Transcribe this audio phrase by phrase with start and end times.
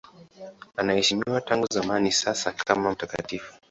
[0.77, 3.53] Anaheshimiwa tangu zamani sana kama mtakatifu.